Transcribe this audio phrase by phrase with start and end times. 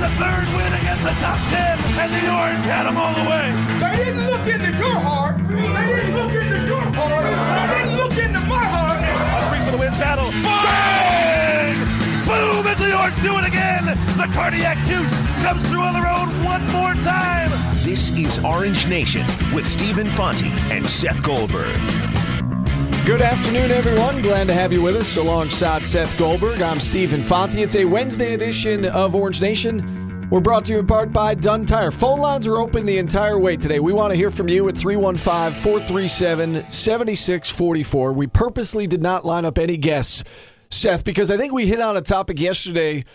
[0.00, 3.28] It's the third win against the top 10, and the Orange had them all the
[3.28, 3.50] way.
[3.82, 5.38] They didn't look into your heart.
[5.48, 7.26] They didn't look into your heart.
[7.26, 9.02] They didn't look into my heart.
[9.02, 10.30] A three for the win battle.
[10.46, 11.74] Bang!
[12.28, 12.64] Boom!
[12.68, 13.86] As the Orange do it again.
[14.16, 17.50] The cardiac juice comes through on the road one more time.
[17.82, 21.76] This is Orange Nation with Stephen Fonte and Seth Goldberg.
[23.08, 24.20] Good afternoon, everyone.
[24.20, 26.60] Glad to have you with us alongside Seth Goldberg.
[26.60, 27.56] I'm Stephen Fonte.
[27.56, 29.97] It's a Wednesday edition of Orange Nation.
[30.30, 31.90] We're brought to you in part by Dunn Tire.
[31.90, 33.80] Phone lines are open the entire way today.
[33.80, 38.12] We want to hear from you at 315 437 7644.
[38.12, 40.24] We purposely did not line up any guests,
[40.70, 43.06] Seth, because I think we hit on a topic yesterday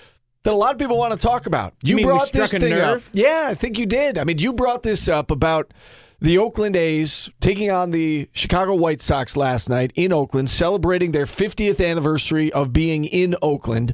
[0.41, 1.75] that a lot of people want to talk about.
[1.83, 3.07] You mean brought this thing nerve?
[3.07, 3.13] up.
[3.13, 4.17] Yeah, I think you did.
[4.17, 5.71] I mean, you brought this up about
[6.19, 11.27] the Oakland A's taking on the Chicago White Sox last night in Oakland, celebrating their
[11.27, 13.93] 50th anniversary of being in Oakland.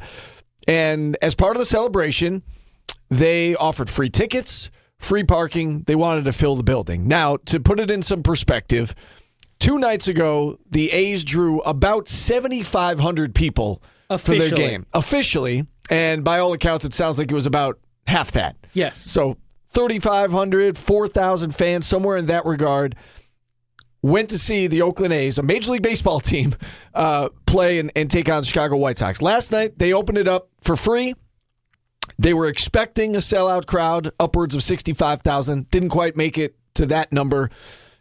[0.69, 2.43] And as part of the celebration,
[3.09, 5.83] they offered free tickets, free parking.
[5.83, 7.07] They wanted to fill the building.
[7.07, 8.93] Now, to put it in some perspective,
[9.59, 13.81] two nights ago, the A's drew about 7,500 people
[14.17, 14.85] for their game.
[14.93, 15.65] Officially.
[15.89, 18.55] And by all accounts, it sounds like it was about half that.
[18.73, 18.99] Yes.
[18.99, 19.37] So
[19.71, 22.95] 3,500, 4,000 fans, somewhere in that regard,
[24.01, 26.55] went to see the Oakland A's, a Major League Baseball team,
[26.93, 29.21] uh, play and, and take on the Chicago White Sox.
[29.21, 31.13] Last night, they opened it up for free.
[32.19, 35.71] They were expecting a sellout crowd, upwards of 65,000.
[35.71, 37.49] Didn't quite make it to that number.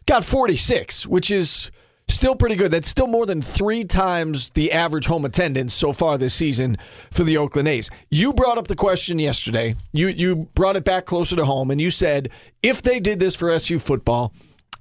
[0.05, 1.71] Got 46, which is
[2.09, 2.69] still pretty good.
[2.69, 6.75] That's still more than three times the average home attendance so far this season
[7.11, 7.89] for the Oakland A's.
[8.09, 9.75] You brought up the question yesterday.
[9.93, 12.29] You you brought it back closer to home, and you said
[12.61, 14.33] if they did this for SU football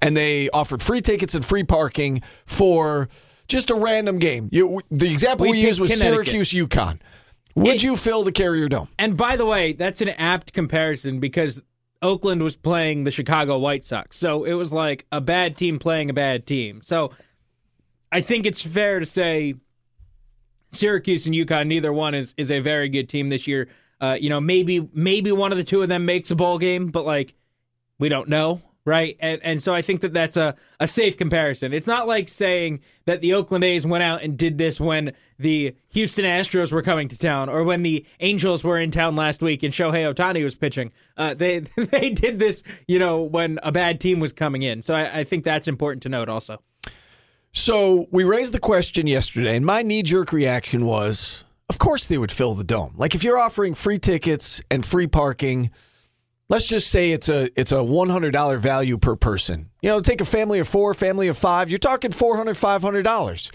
[0.03, 3.09] and they offered free tickets and free parking for
[3.47, 4.49] just a random game.
[4.53, 5.97] You, the example we, We used was.
[5.99, 6.99] Syracuse UConn.
[7.59, 8.89] Would It- you fill the Carrier Dome?
[8.99, 11.63] And by the way, that's an apt comparison because
[12.01, 14.17] Oakland was playing the Chicago White Sox.
[14.19, 16.81] So it was like a bad team playing a bad team.
[16.83, 17.11] So
[18.13, 19.55] I think it's fair to say
[20.71, 23.69] Syracuse and UConn, neither one is, is a very good team this year.
[24.01, 26.87] Uh, you know, maybe maybe one of the two of them makes a bowl game,
[26.87, 27.35] but like
[27.99, 29.17] we don't know, right?
[29.21, 31.73] And and so I think that that's a, a safe comparison.
[31.73, 35.77] It's not like saying that the Oakland A's went out and did this when the
[35.91, 39.63] Houston Astros were coming to town or when the Angels were in town last week
[39.63, 40.91] and Shohei Ohtani was pitching.
[41.17, 44.81] Uh, they they did this, you know, when a bad team was coming in.
[44.81, 46.63] So I, I think that's important to note also.
[47.53, 52.17] So we raised the question yesterday, and my knee jerk reaction was, of course they
[52.17, 52.95] would fill the dome.
[52.97, 55.71] Like if you're offering free tickets and free parking,
[56.49, 59.71] let's just say it's a it's a one hundred dollar value per person.
[59.83, 62.83] You know, take a family of four, family of five, you're talking four hundred, five
[62.83, 63.53] hundred dollars.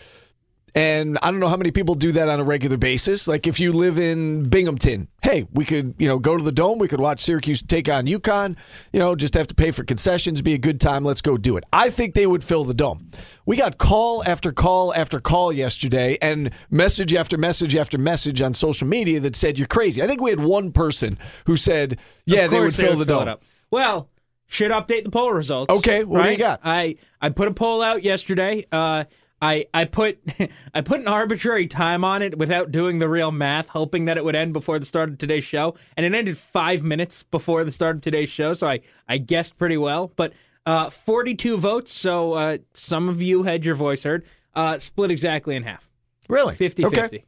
[0.75, 3.27] And I don't know how many people do that on a regular basis.
[3.27, 6.79] Like if you live in Binghamton, hey, we could, you know, go to the dome.
[6.79, 8.57] We could watch Syracuse take on UConn.
[8.91, 10.41] You know, just have to pay for concessions.
[10.41, 11.03] Be a good time.
[11.03, 11.63] Let's go do it.
[11.71, 13.11] I think they would fill the dome.
[13.45, 18.55] We got call after call after call yesterday, and message after message after message on
[18.55, 20.01] social media that said you're crazy.
[20.01, 23.09] I think we had one person who said, "Yeah, they would course fill the it
[23.09, 23.43] dome." up.
[23.69, 24.09] Well,
[24.47, 25.75] should update the poll results.
[25.77, 26.61] Okay, what do you got?
[26.63, 28.65] I I put a poll out yesterday.
[28.71, 29.05] Uh,
[29.43, 30.19] I I put
[30.73, 34.23] I put an arbitrary time on it without doing the real math, hoping that it
[34.23, 37.71] would end before the start of today's show, and it ended five minutes before the
[37.71, 38.53] start of today's show.
[38.53, 40.33] So I I guessed pretty well, but.
[40.65, 44.23] Uh, 42 votes, so uh, some of you had your voice heard.
[44.55, 45.91] Uh, split exactly in half.
[46.29, 46.55] Really?
[46.55, 47.01] 50 Okay.
[47.01, 47.25] 50.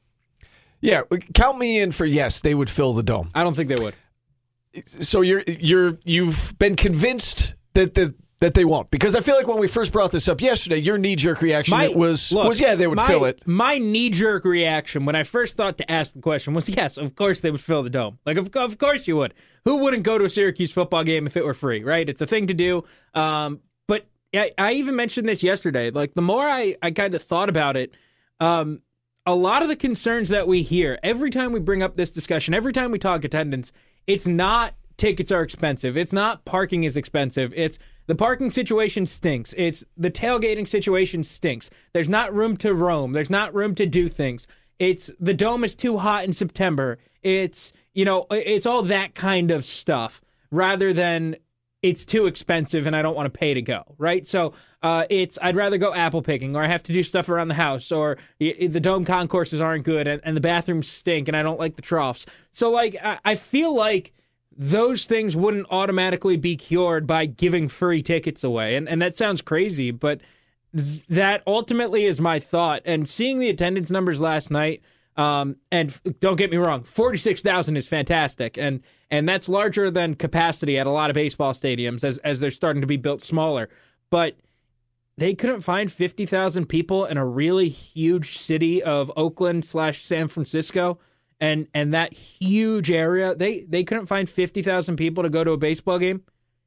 [0.80, 1.02] Yeah,
[1.34, 2.40] count me in for yes.
[2.40, 3.32] They would fill the dome.
[3.36, 3.94] I don't think they would.
[5.04, 9.48] so you're you're you've been convinced that that that they won't because I feel like
[9.48, 12.76] when we first brought this up yesterday, your knee jerk reaction was look, was yeah
[12.76, 13.42] they would my- fill it.
[13.46, 17.16] My knee jerk reaction when I first thought to ask the question was yes, of
[17.16, 18.20] course they would fill the dome.
[18.26, 19.34] Like of, of course you would.
[19.64, 22.08] Who wouldn't go to a Syracuse football game if it were free, right?
[22.08, 22.84] It's a thing to do.
[23.14, 25.90] Um, but I, I even mentioned this yesterday.
[25.92, 27.94] Like the more I I kind of thought about it,
[28.40, 28.82] um,
[29.26, 32.54] a lot of the concerns that we hear every time we bring up this discussion,
[32.54, 33.72] every time we talk attendance,
[34.08, 35.98] it's not tickets are expensive.
[35.98, 37.54] It's not parking is expensive.
[37.56, 39.54] It's the parking situation stinks.
[39.58, 41.70] It's the tailgating situation stinks.
[41.94, 43.14] There's not room to roam.
[43.14, 44.48] There's not room to do things.
[44.80, 47.00] It's the dome is too hot in September.
[47.24, 50.22] It's you know it's all that kind of stuff
[50.52, 51.38] rather than
[51.82, 54.26] it's too expensive and I don't want to pay to go, right?
[54.26, 57.50] So uh, it's I'd rather go apple picking or I have to do stuff around
[57.50, 61.44] the house or the dome concourses aren't good and, and the bathrooms stink and I
[61.44, 62.26] don't like the troughs.
[62.52, 64.14] So like I, I feel like
[64.56, 68.76] those things wouldn't automatically be cured by giving free tickets away.
[68.76, 70.22] And and that sounds crazy, but
[70.76, 72.82] th- that ultimately is my thought.
[72.86, 74.82] And seeing the attendance numbers last night,
[75.18, 79.48] Um, and f- don't get me wrong, forty six thousand is fantastic, and and that's
[79.48, 82.98] larger than capacity at a lot of baseball stadiums as as they're starting to be
[82.98, 83.70] built smaller.
[84.10, 84.36] But
[85.18, 90.28] they couldn't find fifty thousand people in a really huge city of Oakland slash San
[90.28, 91.00] Francisco,
[91.40, 93.36] and and that huge area.
[93.36, 96.24] They they couldn't find fifty thousand people to go to a baseball game.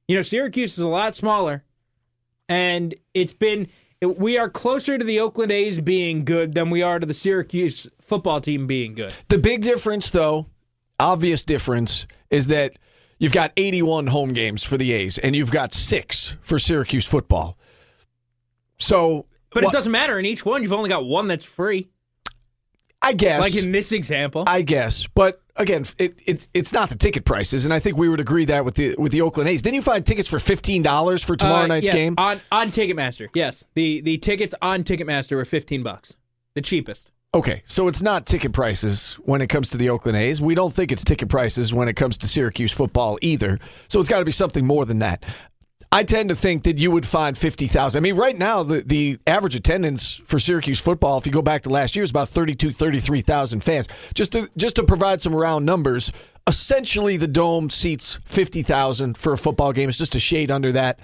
[0.06, 1.64] You know, Syracuse is a lot smaller,
[2.48, 3.68] and it's been
[4.00, 7.88] we are closer to the Oakland A's being good than we are to the Syracuse
[8.00, 9.12] football team being good.
[9.28, 10.46] The big difference, though,
[11.00, 12.74] obvious difference, is that
[13.18, 17.58] you've got 81 home games for the A's and you've got six for Syracuse football.
[18.78, 20.18] So, But it doesn't matter.
[20.18, 21.88] In each one, you've only got one that's free.
[23.08, 23.40] I guess.
[23.40, 24.44] Like in this example.
[24.46, 28.08] I guess, but again, it, it's it's not the ticket prices, and I think we
[28.08, 29.62] would agree that with the with the Oakland A's.
[29.62, 32.14] Didn't you find tickets for fifteen dollars for tomorrow Uh, night's yeah, game?
[32.19, 33.28] on on Ticketmaster.
[33.34, 36.14] Yes, the the tickets on Ticketmaster were fifteen bucks,
[36.55, 37.12] the cheapest.
[37.34, 40.40] Okay, so it's not ticket prices when it comes to the Oakland A's.
[40.40, 43.58] We don't think it's ticket prices when it comes to Syracuse football either.
[43.88, 45.25] So it's got to be something more than that.
[45.90, 47.99] I tend to think that you would find 50,000.
[47.99, 51.62] I mean, right now, the, the average attendance for Syracuse football, if you go back
[51.62, 53.88] to last year, is about 32, 33,000 fans.
[54.14, 56.12] Just to, just to provide some round numbers,
[56.46, 59.88] essentially the dome seats 50,000 for a football game.
[59.88, 61.00] It's just a shade under that.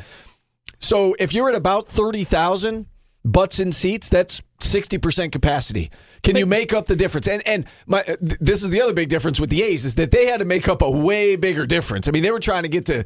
[0.80, 2.86] So if you're at about 30,000
[3.24, 5.90] butts in seats, that's 60% capacity.
[6.22, 7.28] Can you make up the difference?
[7.28, 9.94] And and my uh, th- this is the other big difference with the A's is
[9.96, 12.08] that they had to make up a way bigger difference.
[12.08, 13.04] I mean, they were trying to get to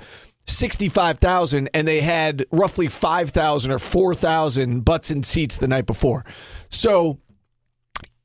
[0.48, 6.24] 65,000 and they had roughly 5,000 or 4,000 butts in seats the night before.
[6.70, 7.18] So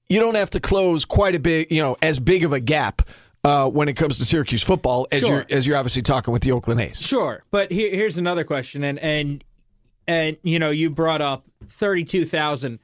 [0.09, 3.01] you don't have to close quite a big, you know, as big of a gap
[3.43, 5.29] uh, when it comes to Syracuse football as Sure.
[5.29, 7.01] you're as you're obviously talking with the Oakland A's.
[7.01, 9.43] Sure, but here, here's another question, and and
[10.07, 12.79] and you know you brought up thirty two thousand.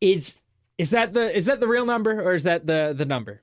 [0.00, 0.38] Is
[0.76, 3.42] is that the is that the real number or is that the the number?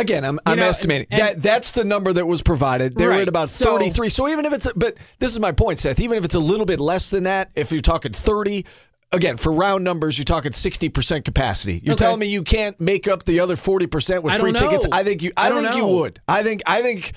[0.00, 2.94] Again, I'm, I'm know, estimating and- that that's the number that was provided.
[2.94, 4.08] They were Right, at about 33.
[4.08, 6.00] So even if it's, a, but this is my point, Seth.
[6.00, 8.64] Even if it's a little bit less than that, if you're talking 30,
[9.12, 11.80] again for round numbers, you're talking 60 percent capacity.
[11.82, 12.04] You're Okay.
[12.04, 14.86] telling me you can't make up the other 40 percent with I free tickets?
[14.92, 15.32] I think you.
[15.36, 16.20] I, I don't think you would.
[16.28, 16.62] I think.
[16.66, 17.12] I think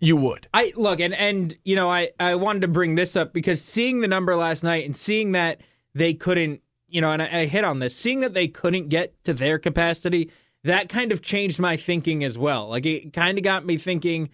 [0.00, 0.48] you would.
[0.52, 4.00] I look and and you know I I wanted to bring this up because seeing
[4.00, 5.60] the number last night and seeing that
[5.94, 9.22] they couldn't you know and I, I hit on this seeing that they couldn't get
[9.24, 10.30] to their capacity
[10.64, 12.68] that kind of changed my thinking as well.
[12.68, 14.30] Like it kind of got me thinking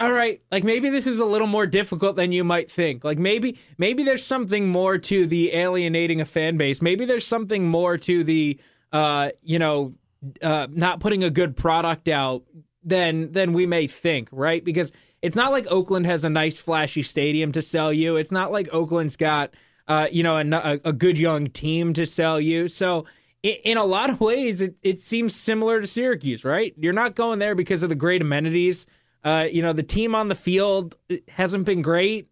[0.00, 3.04] all right like maybe this is a little more difficult than you might think.
[3.04, 6.82] Like maybe maybe there's something more to the alienating a fan base.
[6.82, 8.58] Maybe there's something more to the
[8.92, 9.94] uh you know
[10.42, 12.44] uh not putting a good product out
[12.82, 14.64] than than we may think right?
[14.64, 14.92] Because
[15.22, 18.16] it's not like Oakland has a nice flashy stadium to sell you.
[18.16, 19.54] It's not like Oakland's got
[19.86, 22.66] uh you know a, a good young team to sell you.
[22.66, 23.06] So
[23.44, 26.74] in a lot of ways, it, it seems similar to Syracuse, right?
[26.78, 28.86] You're not going there because of the great amenities.
[29.22, 30.96] Uh, you know, the team on the field
[31.28, 32.28] hasn't been great.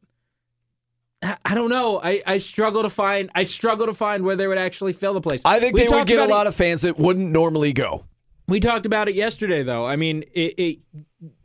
[1.44, 2.00] I don't know.
[2.02, 3.30] I, I struggle to find.
[3.34, 5.42] I struggle to find where they would actually fill the place.
[5.44, 7.72] I think We they would get a about it- lot of fans that wouldn't normally
[7.72, 8.06] go.
[8.48, 9.86] We talked about it yesterday, though.
[9.86, 10.78] I mean, it, it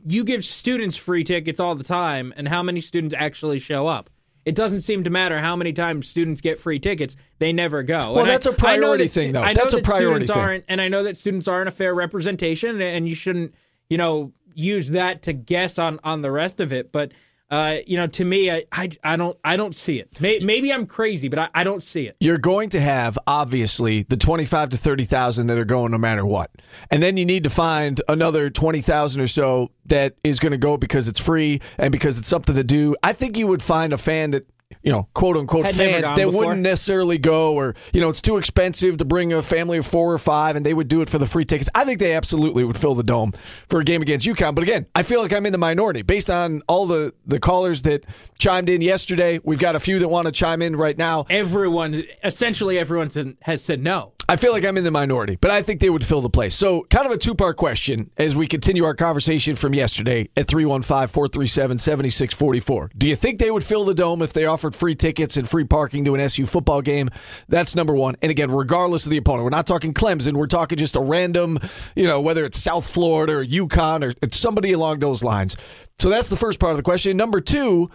[0.04, 4.10] you give students free tickets all the time, and how many students actually show up?
[4.48, 8.14] It doesn't seem to matter how many times students get free tickets; they never go.
[8.14, 9.42] Well, And that's a I know priority that thing, though.
[9.42, 10.42] I know That's a that priority students thing.
[10.42, 13.54] Aren't, and I know that students aren't a fair representation, and you shouldn't,
[13.90, 16.92] you know, use that to guess on on the rest of it.
[16.92, 17.12] But
[17.50, 20.20] uh, you know, to me, I, I I don't I don't see it.
[20.20, 22.16] May, maybe I'm crazy, but I, I don't see it.
[22.20, 26.50] You're going to have obviously the 25 to 30,000 that are going no matter what.
[26.90, 30.76] And then you need to find another 20,000 or so that is going to go
[30.76, 32.94] because it's free and because it's something to do.
[33.02, 34.44] I think you would find a fan that
[34.82, 36.32] you know, quote unquote Had fan that before.
[36.32, 40.12] wouldn't necessarily go or, you know, it's too expensive to bring a family of four
[40.12, 41.68] or five and they would do it for the free tickets.
[41.74, 43.32] I think they absolutely would fill the dome
[43.68, 44.54] for a game against UConn.
[44.54, 47.82] But again, I feel like I'm in the minority based on all the, the callers
[47.82, 48.04] that
[48.38, 49.40] chimed in yesterday.
[49.42, 51.26] We've got a few that want to chime in right now.
[51.30, 53.10] Everyone, essentially, everyone
[53.42, 54.12] has said no.
[54.30, 56.54] I feel like I'm in the minority, but I think they would fill the place.
[56.54, 60.46] So, kind of a two part question as we continue our conversation from yesterday at
[60.46, 62.90] 315 437 7644.
[62.94, 65.64] Do you think they would fill the dome if they offered free tickets and free
[65.64, 67.08] parking to an SU football game?
[67.48, 68.16] That's number one.
[68.20, 70.34] And again, regardless of the opponent, we're not talking Clemson.
[70.34, 71.58] We're talking just a random,
[71.96, 75.56] you know, whether it's South Florida or UConn or somebody along those lines.
[76.00, 77.16] So, that's the first part of the question.
[77.16, 77.90] Number two,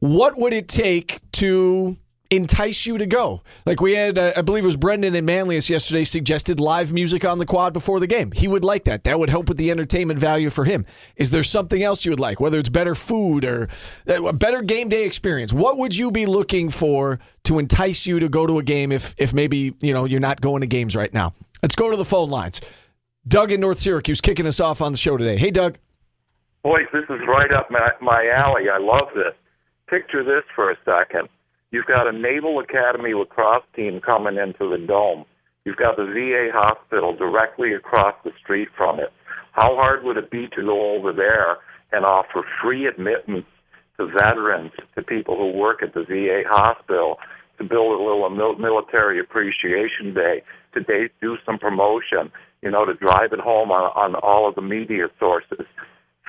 [0.00, 1.96] what would it take to
[2.30, 3.42] entice you to go?
[3.64, 7.24] Like we had, uh, I believe it was Brendan and Manlius yesterday suggested live music
[7.24, 8.32] on the quad before the game.
[8.32, 9.04] He would like that.
[9.04, 10.84] That would help with the entertainment value for him.
[11.16, 13.68] Is there something else you would like, whether it's better food or
[14.08, 15.52] uh, a better game day experience?
[15.52, 19.14] What would you be looking for to entice you to go to a game if,
[19.16, 21.34] if maybe, you know, you're not going to games right now?
[21.62, 22.60] Let's go to the phone lines.
[23.26, 25.36] Doug in North Syracuse kicking us off on the show today.
[25.36, 25.78] Hey, Doug.
[26.62, 28.64] Boys, this is right up my, my alley.
[28.72, 29.34] I love this.
[29.88, 31.28] Picture this for a second.
[31.70, 35.24] You've got a Naval Academy lacrosse team coming into the dome.
[35.64, 39.12] You've got the VA hospital directly across the street from it.
[39.52, 41.58] How hard would it be to go over there
[41.92, 43.44] and offer free admittance
[43.98, 47.18] to veterans, to people who work at the VA hospital,
[47.58, 50.42] to build a little military appreciation day,
[50.74, 52.30] to do some promotion,
[52.62, 55.66] you know, to drive it home on, on all of the media sources,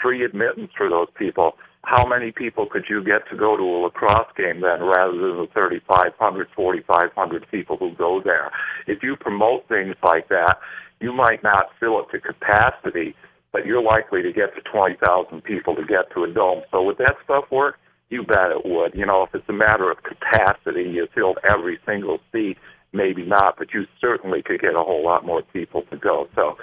[0.02, 1.54] free admittance for those people.
[1.84, 5.38] How many people could you get to go to a lacrosse game then rather than
[5.38, 8.52] the 3,500, 4,500 people who go there?
[8.86, 10.58] If you promote things like that,
[11.00, 13.16] you might not fill it to capacity,
[13.52, 16.62] but you're likely to get to 20,000 people to get to a dome.
[16.72, 17.76] So would that stuff work?
[18.10, 18.94] You bet it would.
[18.94, 22.58] You know, if it's a matter of capacity, you fill every single seat.
[22.92, 26.28] Maybe not, but you certainly could get a whole lot more people to go.
[26.36, 26.58] So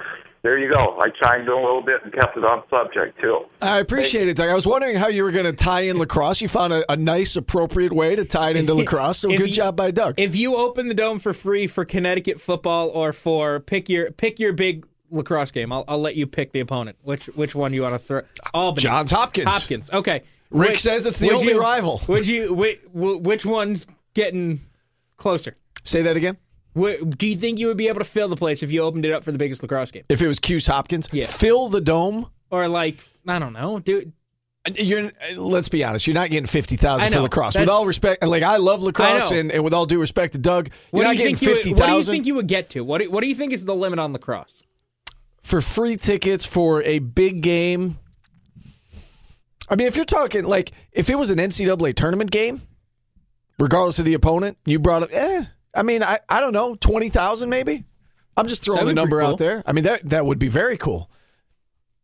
[0.47, 0.97] there you go.
[1.01, 3.47] I chimed in a little bit and kept it on subject too.
[3.61, 4.49] I appreciate it, Doug.
[4.49, 6.41] I was wondering how you were going to tie in lacrosse.
[6.41, 9.19] You found a, a, nice, appropriate way to tie it into lacrosse.
[9.19, 10.21] So good you, job by Doug.
[10.21, 14.39] If you open the dome for free for Connecticut football or for pick your pick
[14.39, 16.97] your big lacrosse game, I'll, I'll let you pick the opponent.
[17.03, 18.23] Which which one you want to throw?
[18.55, 18.85] Albany.
[18.85, 19.49] Johns Hopkins.
[19.49, 19.91] Hopkins.
[19.93, 20.23] Okay.
[20.51, 22.01] Rick which, says it's the only you, rival.
[22.07, 22.55] Would you?
[22.55, 24.61] Which, which one's getting
[25.17, 25.57] closer?
[25.83, 26.37] Say that again.
[26.77, 29.13] Do you think you would be able to fill the place if you opened it
[29.13, 30.05] up for the biggest lacrosse game?
[30.09, 31.25] If it was Cuse Hopkins, yeah.
[31.25, 34.13] fill the dome, or like I don't know, dude.
[34.75, 36.07] You're, let's be honest.
[36.09, 37.57] You're not getting fifty thousand for lacrosse.
[37.57, 40.39] With all respect, like I love lacrosse, I and, and, with all due respect to
[40.39, 41.79] Doug, you're not you getting fifty thousand.
[41.79, 42.83] What do you think you would get to?
[42.83, 44.63] What do, what do you think is the limit on lacrosse?
[45.43, 47.99] For free tickets for a big game,
[49.69, 52.61] I mean, if you're talking like if it was an NCAA tournament game,
[53.59, 55.45] regardless of the opponent, you brought up, eh,
[55.77, 57.85] I mean, I, I don't know, 20,000 maybe?
[58.37, 59.29] I'm just throwing a number cool.
[59.29, 59.63] out there.
[59.67, 61.11] I mean, that, that would be very cool.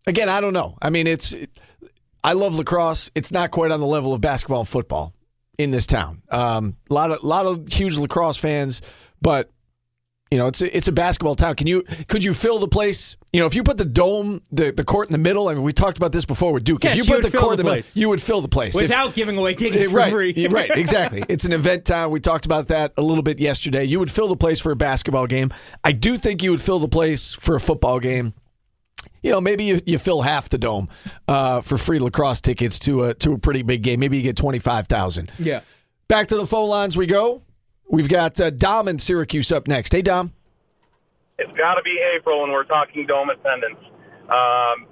[0.06, 0.78] Again, I don't know.
[0.80, 1.50] I mean, it's, it,
[2.24, 3.10] I love lacrosse.
[3.14, 5.14] It's not quite on the level of basketball and football
[5.58, 6.22] in this town.
[6.30, 8.82] Um, a lot of, lot of huge lacrosse fans,
[9.20, 9.50] but
[10.30, 11.54] you know, it's a, it's a basketball town.
[11.56, 13.16] Can you could you fill the place?
[13.32, 15.48] You know, if you put the dome, the, the court in the middle.
[15.48, 16.84] I mean, we talked about this before with Duke.
[16.84, 17.96] Yes, if you, you put the court in the place.
[17.96, 20.48] middle, you would fill the place without if, giving away tickets right, for free.
[20.48, 21.24] right, exactly.
[21.30, 22.10] It's an event town.
[22.10, 23.84] We talked about that a little bit yesterday.
[23.84, 25.50] You would fill the place for a basketball game.
[25.82, 28.34] I do think you would fill the place for a football game
[29.22, 30.88] you know, maybe you, you fill half the dome
[31.28, 34.00] uh, for free lacrosse tickets to a to a pretty big game.
[34.00, 35.30] Maybe you get twenty five thousand.
[35.38, 35.60] Yeah.
[36.08, 37.42] Back to the phone lines we go.
[37.88, 39.92] We've got uh, Dom in Syracuse up next.
[39.92, 40.32] Hey, Dom.
[41.38, 43.80] It's got to be April, when we're talking dome attendance.
[44.28, 44.86] Um,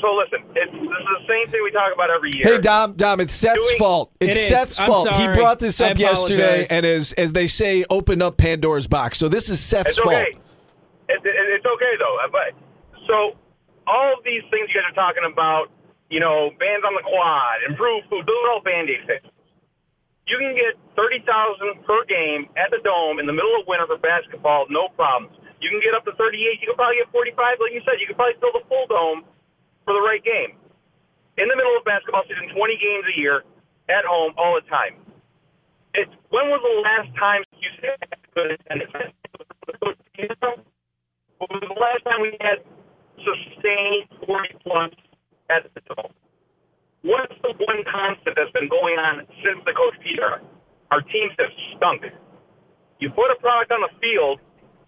[0.00, 2.44] so listen, it's, this is the same thing we talk about every year.
[2.44, 4.12] Hey Dom, Dom, it's Seth's Doing, fault.
[4.18, 5.08] It's it Seth's I'm fault.
[5.08, 5.28] Sorry.
[5.28, 9.18] He brought this up yesterday, and as as they say, opened up Pandora's box.
[9.18, 10.32] So this is Seth's it's okay.
[10.32, 10.44] fault.
[11.08, 12.16] It, it, it's okay though.
[12.32, 12.56] But
[13.06, 13.36] so
[13.86, 15.68] all of these things you guys are talking about,
[16.10, 19.30] you know, bans on the quad, improved food, those are all band-aid fixes.
[20.26, 23.86] You can get thirty thousand per game at the dome in the middle of winter
[23.86, 25.36] for basketball, no problems.
[25.64, 26.60] You can get up to 38.
[26.60, 27.32] You can probably get 45.
[27.56, 29.24] Like you said, you can probably fill the full dome
[29.88, 30.60] for the right game.
[31.40, 33.48] In the middle of basketball season, 20 games a year,
[33.88, 35.00] at home, all the time.
[35.96, 37.70] It's when was the last time you
[38.36, 38.60] good?
[41.38, 42.60] When was the last time we had
[43.20, 44.92] sustained 40 plus
[45.48, 46.12] at the dome?
[47.04, 50.40] What's the one constant that's been going on since the Coach Pete era?
[50.90, 52.02] Our teams have stunk.
[52.98, 54.40] You put a product on the field,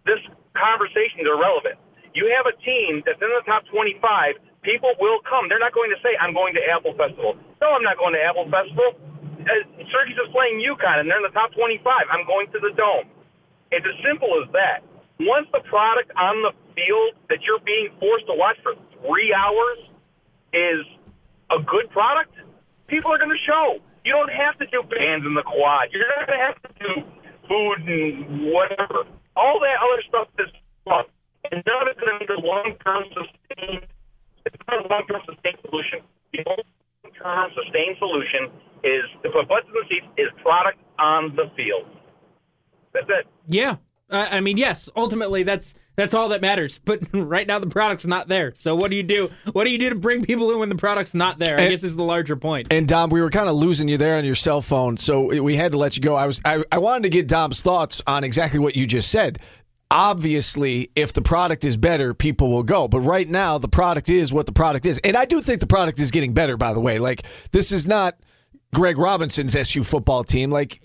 [0.07, 0.23] this
[0.57, 1.77] conversations are relevant.
[2.17, 4.01] You have a team that's in the top 25.
[4.65, 5.53] People will come.
[5.53, 7.37] They're not going to say, I'm going to Apple Festival.
[7.61, 8.97] No, I'm not going to Apple Festival.
[9.47, 11.85] Uh, Syracuse is playing UConn, and they're in the top 25.
[11.87, 13.07] I'm going to the Dome.
[13.71, 14.83] It's as simple as that.
[15.23, 19.79] Once the product on the field that you're being forced to watch for three hours
[20.57, 20.83] is
[21.53, 22.33] a good product,
[22.89, 23.79] people are going to show.
[24.05, 25.93] You don't have to do bands in the quad.
[25.93, 26.93] You're not going to have to do
[27.45, 29.05] food and whatever
[29.37, 30.50] all that other stuff is
[30.85, 31.05] fun.
[31.52, 33.87] And none of it's going to be the long term sustained.
[34.45, 36.00] It's not a long term sustained solution.
[36.33, 36.64] The long
[37.14, 38.50] term sustained solution
[38.83, 41.87] is to put butts in the seats is product on the field.
[42.93, 43.26] That's it.
[43.47, 43.76] Yeah.
[44.11, 44.88] Uh, I mean, yes.
[44.97, 46.81] Ultimately, that's that's all that matters.
[46.87, 48.53] But right now, the product's not there.
[48.55, 49.31] So what do you do?
[49.53, 51.59] What do you do to bring people in when the product's not there?
[51.59, 52.69] I and, guess is the larger point.
[52.71, 55.57] And Dom, we were kind of losing you there on your cell phone, so we
[55.57, 56.15] had to let you go.
[56.15, 59.38] I was I, I wanted to get Dom's thoughts on exactly what you just said.
[59.91, 62.87] Obviously, if the product is better, people will go.
[62.87, 65.67] But right now, the product is what the product is, and I do think the
[65.67, 66.57] product is getting better.
[66.57, 68.17] By the way, like this is not
[68.75, 70.50] Greg Robinson's SU football team.
[70.50, 70.81] Like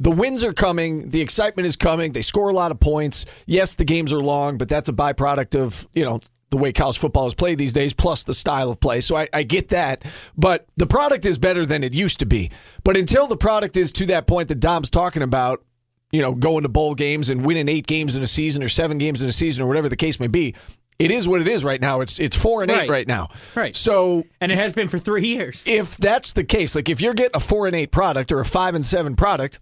[0.00, 2.12] the wins are coming, the excitement is coming.
[2.12, 3.26] They score a lot of points.
[3.46, 6.96] Yes, the games are long, but that's a byproduct of you know the way college
[6.98, 9.00] football is played these days, plus the style of play.
[9.02, 10.02] So I, I get that.
[10.36, 12.50] But the product is better than it used to be.
[12.84, 15.62] But until the product is to that point that Dom's talking about,
[16.10, 18.96] you know, going to bowl games and winning eight games in a season or seven
[18.96, 20.54] games in a season or whatever the case may be,
[20.98, 22.00] it is what it is right now.
[22.00, 22.88] It's it's four and eight Right.
[22.88, 23.28] right now.
[23.54, 23.76] Right.
[23.76, 25.66] So and it has been for three years.
[25.68, 28.44] if that's the case, like if you're getting a four and eight product or a
[28.46, 29.58] five and seven product,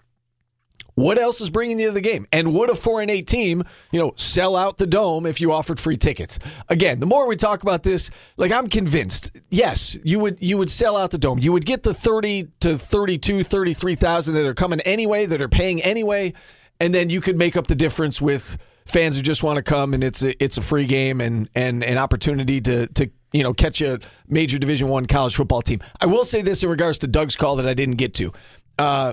[0.97, 2.27] what else is bringing you to the game?
[2.33, 3.63] And would a four and eight team,
[3.93, 6.39] you know, sell out the dome if you offered free tickets?
[6.69, 10.71] Again, the more we talk about this, like I'm convinced, yes, you would you would
[10.71, 11.39] sell out the dome.
[11.39, 15.83] You would get the 30 to 32, 33,000 that are coming anyway, that are paying
[15.83, 16.33] anyway,
[16.81, 19.93] and then you could make up the difference with fans who just want to come
[19.93, 23.53] and it's a, it's a free game and and an opportunity to to you know
[23.53, 23.99] catch a
[24.29, 25.81] major division 1 college football team.
[26.01, 28.33] I will say this in regards to Doug's call that I didn't get to.
[28.79, 29.13] Uh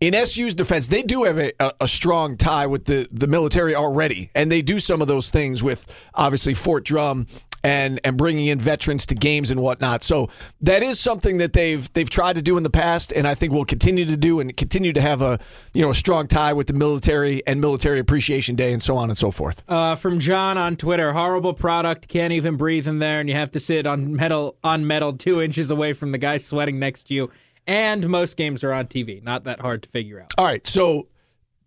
[0.00, 4.30] in SU's defense, they do have a, a, strong tie with the, the military already,
[4.34, 7.26] and they do some of those things with obviously Fort Drum
[7.64, 10.04] and and bringing in veterans to games and whatnot.
[10.04, 10.28] So
[10.60, 13.52] that is something that they've they've tried to do in the past, and I think
[13.52, 15.40] will continue to do, and continue to have a
[15.72, 19.08] you know a strong tie with the military and Military Appreciation Day, and so on
[19.08, 19.62] and so forth.
[19.66, 22.06] Uh, from John on Twitter, horrible product.
[22.06, 25.40] Can't even breathe in there, and you have to sit on metal on metal two
[25.40, 27.30] inches away from the guy sweating next to you.
[27.66, 29.22] And most games are on TV.
[29.22, 30.32] Not that hard to figure out.
[30.36, 31.08] All right, so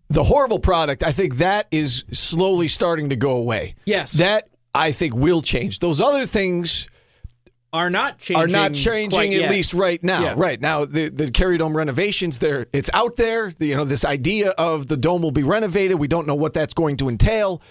[0.10, 3.76] the horrible product, I think that is slowly starting to go away.
[3.86, 4.14] Yes.
[4.14, 5.80] that I think will change.
[5.80, 6.88] Those other things.
[7.74, 8.44] Are not changing.
[8.44, 9.52] are not changing at yet.
[9.52, 10.22] least right now.
[10.22, 10.34] Yeah.
[10.38, 13.52] Right now, the the Carrier Dome renovations there, it's out there.
[13.52, 16.00] The, you know, this idea of the dome will be renovated.
[16.00, 17.62] We don't know what that's going to entail.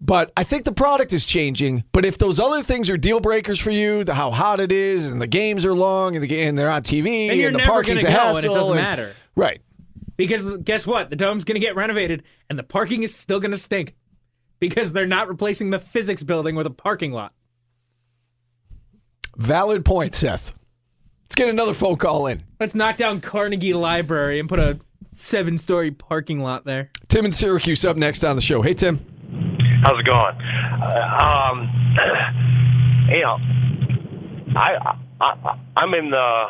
[0.00, 1.84] But I think the product is changing.
[1.92, 5.10] But if those other things are deal breakers for you, the how hot it is,
[5.10, 7.70] and the games are long, and, the, and they're on TV, And you're the never
[7.70, 9.14] parking's a go, hassle, and it doesn't matter.
[9.34, 9.62] Right.
[10.16, 11.10] Because guess what?
[11.10, 13.94] The dome's going to get renovated, and the parking is still going to stink
[14.60, 17.32] because they're not replacing the physics building with a parking lot.
[19.36, 20.54] Valid point, Seth.
[21.24, 22.44] Let's get another phone call in.
[22.60, 24.78] Let's knock down Carnegie Library and put a
[25.12, 26.90] seven-story parking lot there.
[27.08, 28.62] Tim in Syracuse up next on the show.
[28.62, 29.04] Hey, Tim.
[29.82, 30.36] How's it going?
[30.82, 31.56] Uh, um,
[33.10, 33.36] you know,
[34.56, 36.44] I, I I'm in the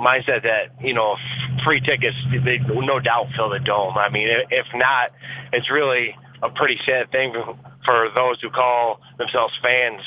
[0.00, 1.16] mindset that you know
[1.64, 3.96] free tickets they no doubt fill the dome.
[3.98, 5.10] I mean, if not,
[5.52, 7.32] it's really a pretty sad thing
[7.86, 10.02] for those who call themselves fans.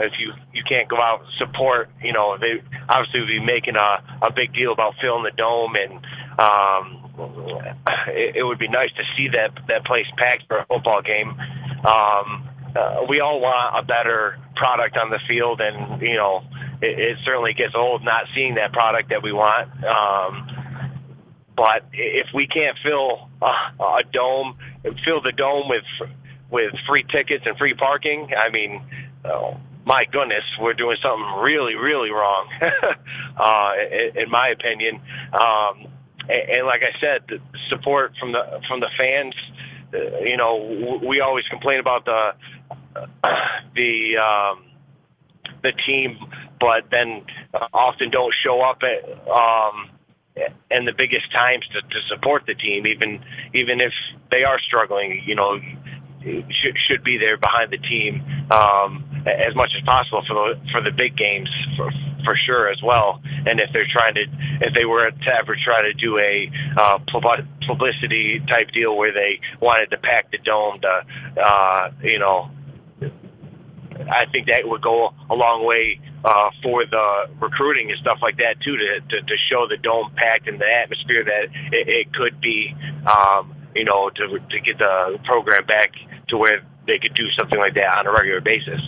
[0.00, 3.76] If you you can't go out and support, you know, they obviously would be making
[3.76, 6.00] a a big deal about filling the dome and.
[6.40, 6.96] um
[8.08, 11.36] it, it would be nice to see that that place packed for a football game.
[11.84, 16.42] Um, uh, we all want a better product on the field, and you know,
[16.82, 19.68] it, it certainly gets old not seeing that product that we want.
[19.84, 20.86] Um,
[21.56, 24.56] but if we can't fill a, a dome,
[25.04, 25.84] fill the dome with
[26.50, 28.82] with free tickets and free parking, I mean.
[29.24, 35.00] Uh, my goodness, we're doing something really, really wrong, uh, in, in my opinion.
[35.32, 35.90] Um,
[36.28, 37.38] and, and like I said, the
[37.68, 39.34] support from the from the fans.
[39.92, 42.30] Uh, you know, we always complain about the
[43.74, 44.64] the um,
[45.62, 46.18] the team,
[46.58, 47.24] but then
[47.54, 49.90] uh, often don't show up at um,
[50.70, 53.22] and the biggest times to, to support the team, even
[53.54, 53.92] even if
[54.30, 55.22] they are struggling.
[55.26, 55.58] You know,
[56.22, 60.80] should should be there behind the team um, as much as possible for the for
[60.82, 61.90] the big games for,
[62.24, 63.20] for sure as well.
[63.24, 64.24] And if they're trying to,
[64.66, 69.40] if they were to ever try to do a uh, publicity type deal where they
[69.60, 72.50] wanted to pack the dome to, uh, you know,
[74.00, 78.36] I think that would go a long way uh, for the recruiting and stuff like
[78.36, 82.14] that too, to, to to show the dome packed and the atmosphere that it, it
[82.14, 82.74] could be.
[83.04, 85.92] Um, you know, to to get the program back
[86.28, 88.80] to where they could do something like that on a regular basis.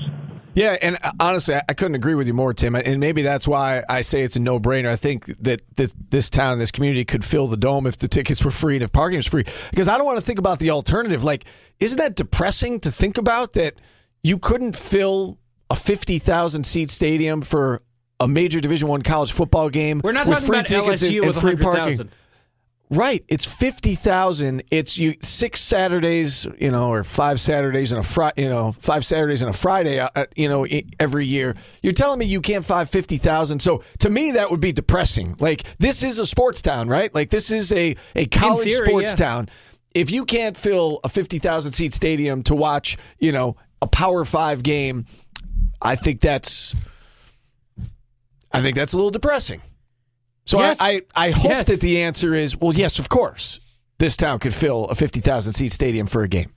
[0.55, 2.75] Yeah, and uh, honestly, I couldn't agree with you more, Tim.
[2.75, 4.89] And maybe that's why I say it's a no-brainer.
[4.89, 8.45] I think that this, this town, this community, could fill the dome if the tickets
[8.45, 9.45] were free and if parking was free.
[9.71, 11.25] Because I don't want to think about the alternative.
[11.25, 11.45] Like,
[11.81, 13.75] isn't that depressing to think about that
[14.23, 15.39] you couldn't fill
[15.71, 17.83] a fifty thousand seat stadium for
[18.21, 21.13] a major Division One college football game We're not with talking free about tickets and,
[21.13, 21.99] LSU and with free parking?
[21.99, 22.11] 100,000.
[22.95, 23.25] Right.
[23.27, 24.65] It's fifty thousand.
[24.71, 29.03] It's you six Saturdays, you know, or five Saturdays and a Friday, you know, five
[29.07, 30.67] Saturdays and a Friday, uh, uh, you know,
[31.01, 31.57] every year.
[31.83, 33.61] You're telling me you can't find fifty thousand.
[33.61, 35.37] So to me, that would be depressing.
[35.41, 37.15] Like this is a sports town, right?
[37.15, 39.27] Like this is a a college theory, sports yeah.
[39.27, 39.49] town.
[39.95, 44.27] If you can't fill a fifty thousand seat stadium to watch, you know, a Power
[44.27, 45.07] Five game,
[45.81, 46.75] I think that's,
[48.53, 49.63] I think that's a little depressing.
[50.45, 50.79] So Yes.
[50.81, 51.67] I, I, I hope Yes.
[51.69, 53.61] that the answer is well, yes, of course.
[53.99, 56.53] this town could fill a 50,000 seat stadium for a game.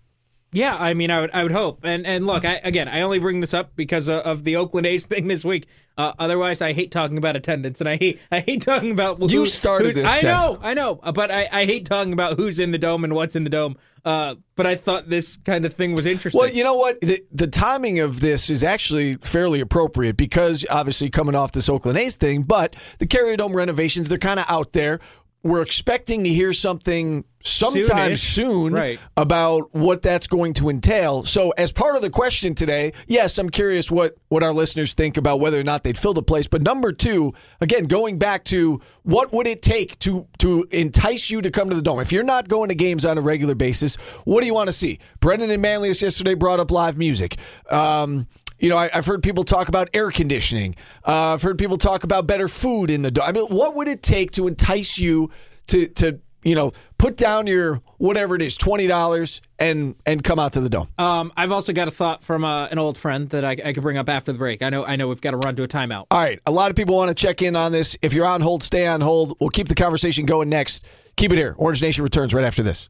[0.55, 1.81] Yeah, I mean, I would, I would hope.
[1.83, 4.87] And and look, I, again, I only bring this up because of, of the Oakland
[4.87, 5.67] A's thing this week.
[5.97, 9.29] Uh, otherwise, I hate talking about attendance, and I hate I hate talking about who,
[9.29, 10.23] You started this, I Seth.
[10.23, 13.35] know, I know, but I, I hate talking about who's in the dome and what's
[13.35, 13.77] in the dome.
[14.03, 16.39] Uh, but I thought this kind of thing was interesting.
[16.39, 16.99] Well, you know what?
[17.01, 21.97] The, the timing of this is actually fairly appropriate because obviously coming off this Oakland
[21.97, 24.99] A's thing, but the Carrier Dome renovations, they're kind of out there.
[25.43, 28.17] We're expecting to hear something sometime Soonish.
[28.19, 28.99] soon Right.
[29.15, 31.23] about what that's going to entail.
[31.23, 35.17] So, as part of the question today, yes, I'm curious what what our listeners think
[35.17, 36.47] about whether or not they'd fill the place.
[36.47, 41.41] But number two, again, going back to what would it take to to entice you
[41.41, 41.99] to come to the dome?
[41.99, 44.73] If you're not going to games on a regular basis, what do you want to
[44.73, 44.99] see?
[45.19, 47.37] Brendan and Manlius yesterday brought up live music.
[47.69, 48.27] Um,
[48.57, 50.75] you know, I, I've heard people talk about air conditioning.
[51.05, 53.25] Uh, I've heard people talk about better food in the dome.
[53.27, 55.29] I mean, what would it take to entice you
[55.67, 60.39] to to you know put down your whatever it is twenty dollars and and come
[60.39, 60.87] out to the dome?
[60.97, 63.83] um, I've also got a thought from uh, an old friend that I, I could
[63.83, 64.61] bring up after the break.
[64.61, 66.05] I know, I know, we've got to run to a timeout.
[66.11, 67.97] All right, a lot of people want to check in on this.
[68.01, 69.35] If you're on hold, stay on hold.
[69.39, 70.85] We'll keep the conversation going next.
[71.17, 71.55] Keep it here.
[71.57, 72.89] Orange Nation returns right after this.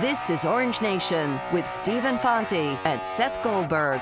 [0.00, 4.00] This is Orange Nation with Stephen Fonte and Seth Goldberg.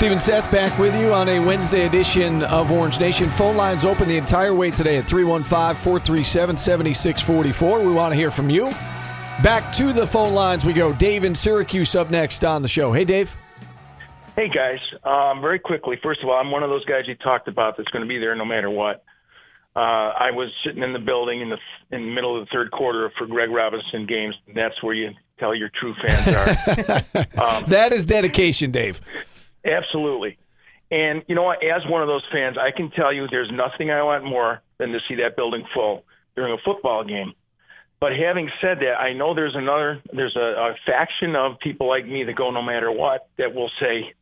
[0.00, 3.28] Stephen Seth back with you on a Wednesday edition of Orange Nation.
[3.28, 7.84] Phone lines open the entire way today at 315 437 7644.
[7.84, 8.70] We want to hear from you.
[9.42, 10.94] Back to the phone lines we go.
[10.94, 12.94] Dave in Syracuse up next on the show.
[12.94, 13.36] Hey, Dave.
[14.36, 15.98] Hey guys, um, very quickly.
[16.02, 18.18] First of all, I'm one of those guys you talked about that's going to be
[18.18, 19.04] there no matter what.
[19.76, 21.58] Uh, I was sitting in the building in the
[21.94, 24.34] in the middle of the third quarter for Greg Robinson games.
[24.54, 27.26] That's where you tell your true fans are.
[27.68, 29.00] That is dedication, Dave.
[29.64, 30.38] Absolutely.
[30.90, 31.58] And you know what?
[31.62, 34.90] As one of those fans, I can tell you there's nothing I want more than
[34.90, 37.34] to see that building full during a football game.
[38.00, 42.06] But having said that, I know there's another there's a, a faction of people like
[42.06, 44.14] me that go no matter what that will say,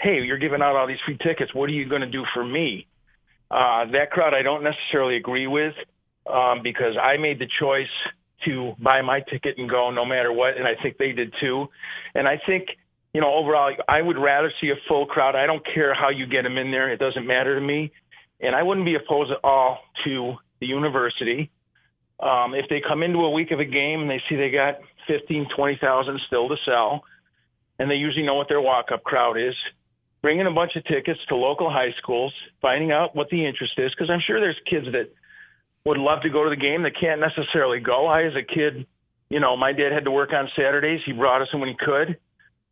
[0.00, 1.54] "Hey, you're giving out all these free tickets.
[1.54, 2.86] What are you going to do for me?"
[3.50, 5.74] Uh, that crowd I don't necessarily agree with
[6.26, 7.86] um, because I made the choice
[8.44, 11.68] to buy my ticket and go no matter what, and I think they did too.
[12.14, 12.68] And I think
[13.14, 15.36] you know, overall, I would rather see a full crowd.
[15.36, 17.92] I don't care how you get them in there; it doesn't matter to me.
[18.40, 21.50] And I wouldn't be opposed at all to the university
[22.22, 24.78] um, if they come into a week of a game and they see they got
[25.06, 27.02] fifteen, twenty thousand still to sell,
[27.78, 29.54] and they usually know what their walk-up crowd is.
[30.22, 33.90] Bringing a bunch of tickets to local high schools, finding out what the interest is,
[33.90, 35.10] because I'm sure there's kids that
[35.84, 38.06] would love to go to the game that can't necessarily go.
[38.06, 38.86] I, as a kid,
[39.30, 41.00] you know, my dad had to work on Saturdays.
[41.04, 42.18] He brought us in when he could.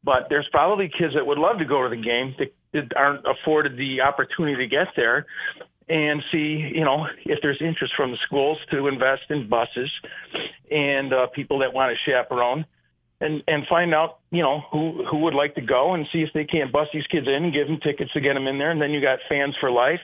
[0.03, 2.53] But there's probably kids that would love to go to the game that,
[2.97, 5.27] aren't afforded the opportunity to get there
[5.89, 9.91] and see, you know, if there's interest from the schools to invest in buses
[10.71, 12.65] and uh, people that want to chaperone
[13.21, 16.31] and and find out, you know, who who would like to go and see if
[16.33, 18.71] they can't bust these kids in and give them tickets to get them in there.
[18.71, 20.01] And then you got fans for life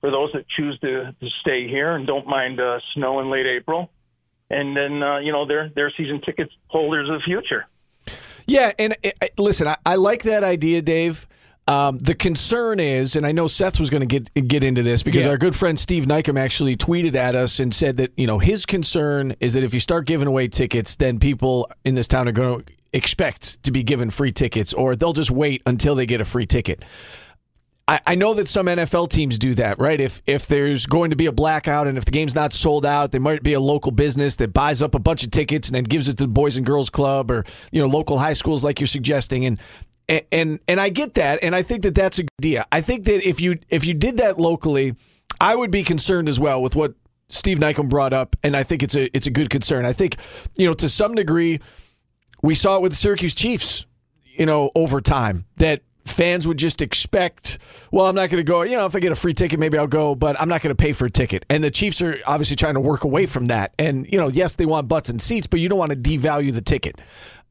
[0.00, 3.46] for those that choose to, to stay here and don't mind uh, snow in late
[3.46, 3.90] April.
[4.50, 7.66] And then, uh, you know, they're, they're season ticket holders of the future.
[8.48, 11.26] Yeah, and uh, uh, listen, I, I like that idea, Dave.
[11.68, 15.02] Um, the concern is, and I know Seth was going to get get into this
[15.02, 15.32] because Yeah.
[15.32, 18.64] our good friend Steve Nykum actually tweeted at us and said that you know his
[18.64, 22.32] concern is that if you start giving away tickets, then people in this town are
[22.32, 26.22] going to expect to be given free tickets, or they'll just wait until they get
[26.22, 26.82] a free ticket.
[27.88, 29.98] I, I know that some NFL teams do that, right?
[29.98, 33.12] If if there's going to be a blackout and if the game's not sold out,
[33.12, 35.84] there might be a local business that buys up a bunch of tickets and then
[35.84, 38.78] gives it to the Boys and Girls Club or you know local high schools like
[38.78, 39.46] you're suggesting.
[39.46, 39.58] And
[40.30, 42.66] and and, I get that, and I think that that's a good idea.
[42.70, 44.94] I think that if you if you did that locally,
[45.40, 46.94] I would be concerned as well with what
[47.30, 49.84] Steve Nykum brought up, and I think it's a it's a good concern.
[49.84, 50.16] I think
[50.56, 51.60] you know to some degree
[52.42, 53.86] we saw it with the Syracuse Chiefs,
[54.24, 57.58] you know, over time that fans would just expect,
[57.92, 59.78] well, I'm not going to go, you know, if I get a free ticket, maybe
[59.78, 61.44] I'll go, but I'm not going to pay for a ticket.
[61.48, 63.74] And the Chiefs are obviously trying to work away from that.
[63.78, 66.52] And, you know, yes, they want butts and seats, but you don't want to devalue
[66.52, 67.00] the ticket.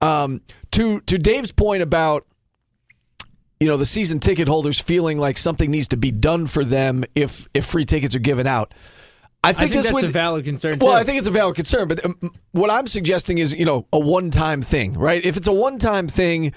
[0.02, 0.41] Um,
[0.72, 2.28] to to Dave's point about
[3.60, 7.04] you know the season ticket holders feeling like something needs to be done for them
[7.15, 8.74] if if free tickets are given out.
[9.43, 10.80] I think, I think this that's would, a valid concern.
[10.80, 10.98] well, too.
[10.98, 12.15] I think it's a valid concern, but um,
[12.52, 15.24] what I'm suggesting is, you know, a one-time thing, right?
[15.24, 16.54] If it's a one-time thing,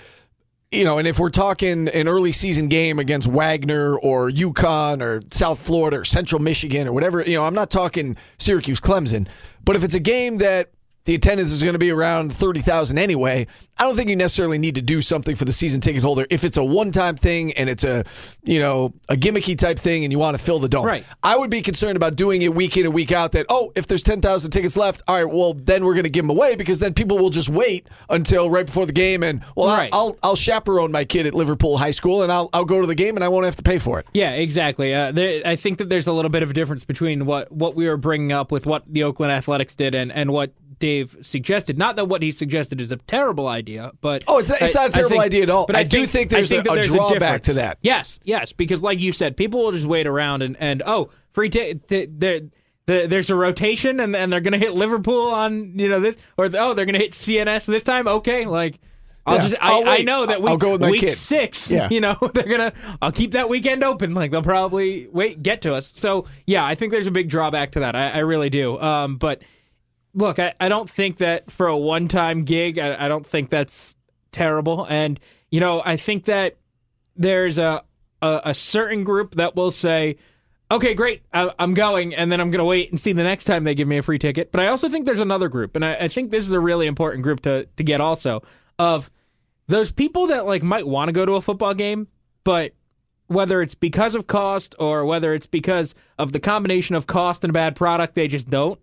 [0.72, 5.20] you know, and if we're talking an early season game against Wagner or UConn or
[5.32, 9.26] South Florida or Central Michigan or whatever, you know, I'm not talking Syracuse Clemson,
[9.64, 10.70] but if it's a game that
[11.04, 13.46] the attendance is going to be around 30,000 anyway.
[13.78, 16.44] I don't think you necessarily need to do something for the season ticket holder if
[16.44, 18.04] it's a one-time thing and it's a,
[18.44, 20.84] you know, a gimmicky type thing and you want to fill the dome.
[20.84, 21.04] Right.
[21.22, 23.86] I would be concerned about doing it week in and week out that, oh, if
[23.86, 26.80] there's 10,000 tickets left, all right, well, then we're going to give them away because
[26.80, 29.88] then people will just wait until right before the game and, well, Right.
[29.92, 32.86] I'll, I'll, I'll chaperone my kid at Liverpool High School and I'll, I'll go to
[32.86, 34.06] the game and I won't have to pay for it.
[34.12, 34.92] Yeah, exactly.
[34.94, 37.74] Uh, there, I think that there's a little bit of a difference between what, what
[37.74, 41.78] we were bringing up with what the Oakland Athletics did and, and what Dave suggested.
[41.78, 44.86] Not that what he suggested is a terrible idea, but Oh, it's not- it's not
[44.86, 45.66] a I terrible think- idea at all.
[45.66, 47.46] But I do think there's a- that a drawback difference.
[47.46, 47.78] to that.
[47.82, 51.48] Yes, yes, because like you said, people will just wait around and, and oh, free
[51.50, 51.86] ticket.
[51.86, 52.40] T- there-
[52.86, 56.16] the- there's a rotation, and, and they're going to hit Liverpool on you know this,
[56.36, 58.08] or oh, they're going to hit CNS this time.
[58.08, 58.80] Okay, like.
[59.26, 61.12] I'll Yeah, just I'll I, I know that I'll week, go with my week kid.
[61.12, 61.88] six, Yeah.
[61.90, 64.14] you know, they're gonna I'll keep that weekend open.
[64.14, 65.92] Like they'll probably wait get to us.
[65.94, 67.94] So yeah, I think there's a big drawback to that.
[67.94, 68.80] I, I really do.
[68.80, 69.42] Um, but
[70.14, 73.50] look, I, I don't think that for a one time gig, I, I don't think
[73.50, 73.96] that's
[74.32, 74.86] terrible.
[74.88, 75.18] And,
[75.50, 76.56] you know, I think that
[77.16, 77.82] there's a,
[78.22, 80.16] a, a certain group that will say,
[80.70, 83.44] okay, great, I, I'm going, and then I'm going to wait and see the next
[83.44, 84.52] time they give me a free ticket.
[84.52, 86.86] But I also think there's another group, and I, I think this is a really
[86.86, 88.42] important group to, to get also,
[88.78, 89.10] of
[89.66, 92.08] those people that like might want to go to a football game,
[92.44, 92.72] but
[93.26, 97.50] whether it's because of cost or whether it's because of the combination of cost and
[97.50, 98.80] a bad product, they just don't.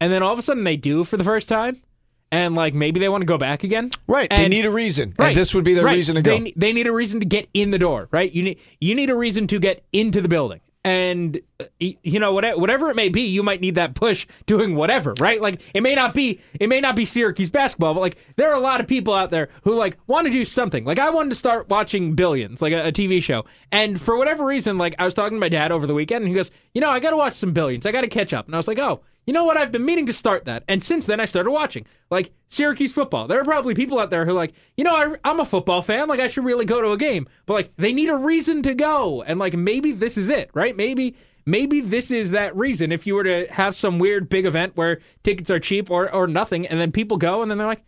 [0.00, 1.82] And then all of a sudden they do for the first time.
[2.30, 3.90] And like maybe they want to go back again.
[4.06, 4.28] Right.
[4.28, 5.14] They need a reason.
[5.18, 5.28] Right.
[5.28, 5.96] And this would be their Right.
[5.96, 6.50] reason to They, go.
[6.56, 8.30] they need a reason to get in the door, right?
[8.30, 10.60] You need you need a reason to get into the building.
[10.84, 14.76] And uh, you know whatever, whatever it may be, you might need that push doing
[14.76, 15.40] whatever, right?
[15.40, 18.54] Like it may not be it may not be Syracuse basketball, but like there are
[18.56, 20.84] a lot of people out there who like want to do something.
[20.84, 24.44] Like I wanted to start watching Billions, like a, a TV show, and for whatever
[24.44, 26.80] reason, like I was talking to my dad over the weekend, and he goes, "You
[26.82, 27.84] know, I got to watch some Billions.
[27.86, 29.58] I got to catch up." And I was like, "Oh." You know what?
[29.58, 30.64] I've been meaning to start that.
[30.68, 31.84] And since then, I started watching.
[32.10, 33.26] Like Syracuse football.
[33.26, 35.82] There are probably people out there who are like, you know, I, I'm a football
[35.82, 36.08] fan.
[36.08, 37.28] Like, I should really go to a game.
[37.44, 39.22] But like, they need a reason to go.
[39.22, 40.74] And like, maybe this is it, right?
[40.74, 41.14] Maybe.
[41.44, 42.90] Maybe this is that reason.
[42.90, 46.26] If you were to have some weird big event where tickets are cheap or, or
[46.26, 47.82] nothing, and then people go, and then they're like,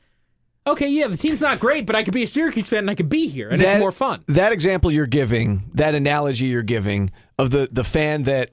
[0.67, 2.95] okay, yeah, the team's not great, but I could be a Syracuse fan and I
[2.95, 4.25] could be here, and That- it's more fun.
[4.29, 8.51] That example you're giving, that analogy you're giving of the the fan that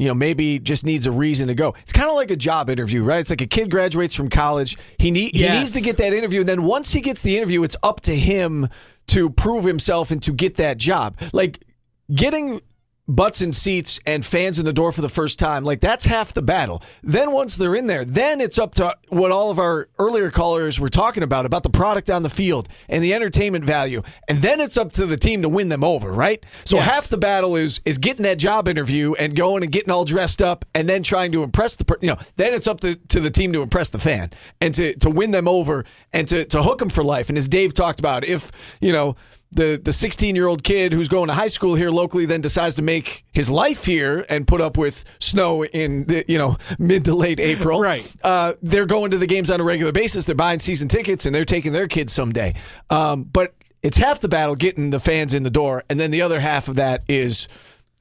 [0.00, 1.74] you know maybe just needs a reason to go.
[1.82, 3.20] It's kind of like a job interview, right?
[3.20, 4.78] It's like a kid graduates from college.
[4.96, 7.62] He need he needs to get that interview, and then once he gets the interview,
[7.64, 8.68] it's up to him
[9.08, 11.18] to prove himself and to get that job.
[11.34, 11.62] Like
[12.10, 12.62] getting
[13.10, 16.32] butts in seats and fans in the door for the first time, like that's half
[16.32, 16.82] the battle.
[17.02, 20.78] Then once they're in there, then it's up to what all of our earlier callers
[20.78, 24.02] were talking about about the product on the field and the entertainment value.
[24.28, 26.44] And then it's up to the team to win them over, right?
[26.64, 26.86] So Yes.
[26.86, 30.40] half the battle is is getting that job interview and going and getting all dressed
[30.40, 33.20] up and then trying to impress the per- you know, then it's up to, to
[33.20, 36.62] the team to impress the fan and to to win them over and to to
[36.62, 37.28] hook them for life.
[37.28, 39.16] And as Dave talked about, if, you know,
[39.52, 42.76] the the 16 year old kid who's going to high school here locally then decides
[42.76, 47.04] to make his life here and put up with snow in the you know mid
[47.06, 47.80] to late April.
[47.90, 48.14] Right.
[48.22, 50.24] Uh, they're going to the games on a regular basis.
[50.26, 52.54] They're buying season tickets and they're taking their kids someday.
[52.90, 56.22] Um, but it's half the battle getting the fans in the door, and then the
[56.22, 57.48] other half of that is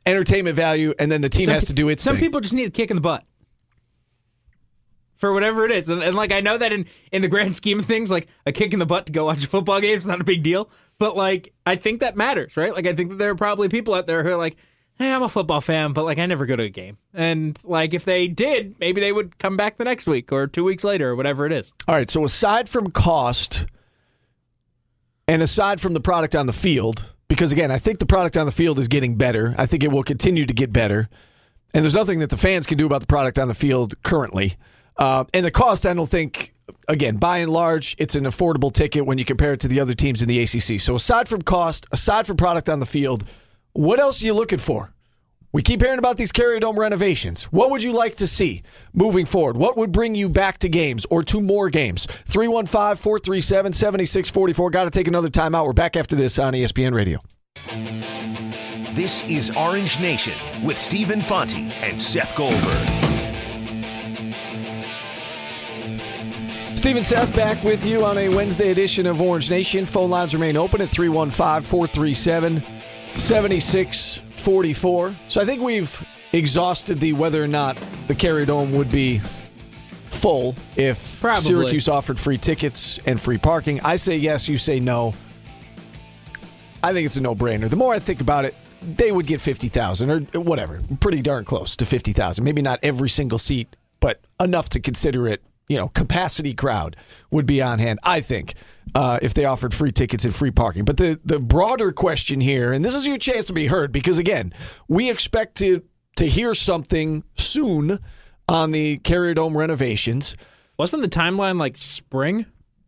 [0.05, 2.25] entertainment value, and then the team Some has to do its Some thing.
[2.25, 3.23] people just need a kick in the butt
[5.19, 7.79] for whatever it is, and, and like I know that in in the grand scheme
[7.79, 10.08] of things, like a kick in the butt to go watch a football game is
[10.08, 10.69] not a big deal.
[10.97, 12.73] But like I think that matters, right?
[12.73, 14.55] Like I think that there are probably people out there who are like,
[14.95, 17.93] "Hey, I'm a football fan, but like I never go to a game." And like
[17.93, 21.10] if they did, maybe they would come back the next week or two weeks later
[21.10, 21.73] or whatever it is.
[21.88, 22.10] All right.
[22.10, 23.65] So aside from cost,
[25.27, 28.45] and aside from the product on the field, because again, I think the product on
[28.45, 29.53] the field is getting better.
[29.58, 31.10] I think it will continue to get better.
[31.73, 34.55] And there's nothing that the fans can do about the product on the field currently.
[34.99, 36.53] Uh, and the cost, I don't think,
[36.89, 39.93] again, by and large, it's an affordable ticket when you compare it to the other
[39.93, 40.79] teams in the ACC.
[40.81, 43.23] So aside from cost, aside from product on the field,
[43.71, 44.93] what else are you looking for?
[45.51, 47.45] We keep hearing about these Carrier Dome renovations.
[47.45, 48.62] What would you like to see
[48.93, 49.57] moving forward?
[49.57, 52.05] What would bring you back to games or to more games?
[52.05, 54.69] 315 437 7644.
[54.69, 55.65] Got to take another time out.
[55.65, 57.19] We're back after this on ESPN Radio.
[58.93, 63.09] This is Orange Nation with Stephen Fonte and Seth Goldberg.
[66.80, 69.86] Stephen Seth back with you on a Wednesday edition of Orange Nation.
[69.86, 72.63] Phone lines remain open at 315 437
[73.18, 75.15] 7644.
[75.28, 80.56] So I think we've exhausted the whether or not the Carrier Dome would be full
[80.78, 81.44] if Probably.
[81.44, 83.82] Syracuse offered free tickets and free parking.
[83.82, 85.13] I say yes, you say no.
[86.82, 87.70] I think it's a no brainer.
[87.70, 90.82] The more I think about it, they would get 50,000 or whatever.
[91.02, 92.42] Pretty darn close to 50,000.
[92.42, 96.97] Maybe not every single seat, but enough to consider it you know capacity crowd
[97.32, 97.99] would be on hand.
[98.03, 98.55] I think
[98.95, 100.84] uh, if they offered free tickets and free parking.
[100.84, 104.17] But the the broader question here, and this is your chance to be heard, because
[104.17, 104.51] again,
[104.89, 105.84] we expect to
[106.17, 107.99] to hear something soon
[108.49, 110.36] on the Carrier Dome renovations.
[110.77, 112.45] Wasn't the timeline like spring?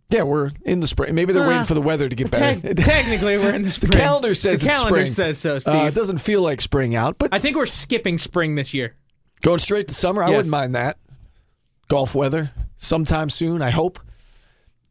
[0.09, 1.15] Yeah, we're in the spring.
[1.15, 2.59] Maybe they're Uh, waiting for the weather to get better.
[2.73, 3.91] Tec- technically, we're in the spring.
[3.91, 5.07] the calendar says the it's calendar spring.
[5.07, 5.73] says so, Steve.
[5.73, 8.95] Uh, it doesn't feel like spring out, but I think we're skipping spring this year.
[9.41, 10.97] Going straight to summer, I wouldn't mind that.
[11.91, 13.99] Golf weather sometime soon, I hope.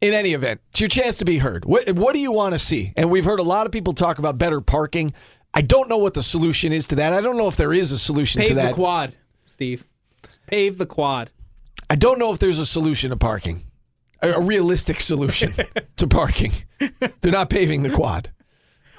[0.01, 1.65] In any event, it's your chance to be heard.
[1.65, 2.93] What what do you want to see?
[2.95, 5.11] And we've heard a lot of people talk about better parking.
[5.51, 7.11] I don't know what the solution is to that.
[7.11, 8.61] I don't know if there is a solution to that.
[8.61, 9.87] Pave the quad, Steve.
[10.45, 11.31] Pave the quad.
[11.89, 13.63] I don't know if there's a solution to parking.
[14.21, 15.53] A, a realistic solution
[15.97, 16.51] to parking.
[17.21, 18.29] They're not paving the quad.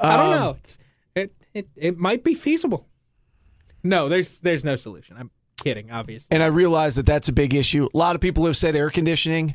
[0.01, 0.51] I don't Um, know.
[0.59, 0.79] It's,
[1.15, 2.89] it, it it might be feasible.
[3.85, 5.17] No, there's there's no solution.
[5.17, 6.35] I'm kidding, obviously.
[6.35, 7.89] And I realize that that's a big issue.
[7.93, 9.55] A lot of people have said air conditioning.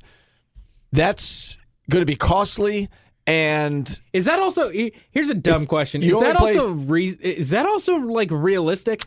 [0.91, 1.57] That's
[1.89, 2.89] going to be costly.
[3.25, 4.69] And Is that also?
[4.69, 6.01] Here's a dumb question.
[6.01, 9.03] Is that play- also re, is that also like realistic?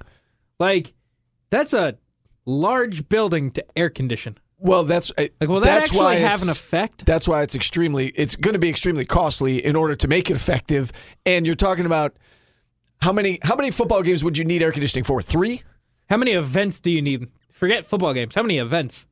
[0.58, 0.92] Like
[1.48, 1.96] that's a
[2.44, 4.36] large building to air condition.
[4.58, 7.06] Well, that's uh, Like, will that that's actually why have an effect?
[7.06, 8.08] That's why it's extremely.
[8.08, 10.92] It's going to be extremely costly in order to make it effective.
[11.24, 12.14] And you're talking about
[13.00, 15.22] how many how many football games would you need air conditioning for?
[15.22, 15.62] Three
[16.10, 17.28] How many events do you need?
[17.52, 18.34] Forget football games.
[18.34, 19.06] How many events?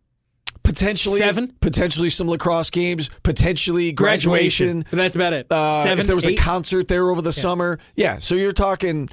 [0.62, 1.54] potentially Seven?
[1.60, 4.84] potentially some lacrosse games, potentially graduation.
[4.90, 5.46] But that's about it.
[5.50, 6.00] Uh, Seven.
[6.00, 6.38] if there was eight?
[6.38, 8.18] a concert there over the summer, yeah.
[8.18, 9.08] So you're talking